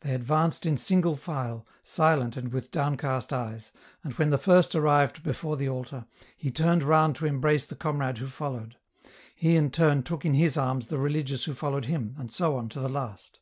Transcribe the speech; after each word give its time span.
They 0.00 0.14
advanced 0.14 0.64
in 0.64 0.78
single 0.78 1.14
file, 1.14 1.66
silent 1.84 2.38
and 2.38 2.54
with 2.54 2.70
downcast 2.70 3.34
eyes, 3.34 3.70
and 4.02 4.14
when 4.14 4.30
the 4.30 4.38
first 4.38 4.74
arrived 4.74 5.22
before 5.22 5.58
the 5.58 5.68
altar, 5.68 6.06
he 6.38 6.50
turned 6.50 6.82
round 6.82 7.16
to 7.16 7.26
embrace 7.26 7.66
the 7.66 7.76
comrade 7.76 8.16
who 8.16 8.28
followed; 8.28 8.76
he 9.34 9.56
in 9.56 9.70
turn 9.70 10.04
took 10.04 10.24
in 10.24 10.32
his 10.32 10.56
arms 10.56 10.86
the 10.86 10.96
religious 10.96 11.44
who 11.44 11.52
followed 11.52 11.84
him, 11.84 12.14
and 12.18 12.32
so 12.32 12.56
on 12.56 12.70
to 12.70 12.80
the 12.80 12.88
last. 12.88 13.40